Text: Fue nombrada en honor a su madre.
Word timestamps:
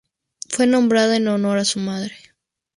Fue 0.49 0.65
nombrada 0.65 1.15
en 1.15 1.27
honor 1.27 1.59
a 1.59 1.63
su 1.63 1.79
madre. 1.79 2.15